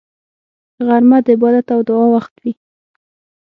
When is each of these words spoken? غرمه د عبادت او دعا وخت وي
غرمه 0.85 1.17
د 1.25 1.27
عبادت 1.35 1.67
او 1.75 1.79
دعا 1.87 2.05
وخت 2.15 2.33
وي 2.43 2.53